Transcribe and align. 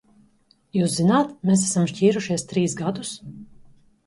Jūs 0.77 0.95
zināt, 1.01 1.35
mēs 1.49 1.67
esam 1.67 1.85
šķīrušies 1.93 2.47
trīs 2.55 2.79
gadus? 2.81 3.15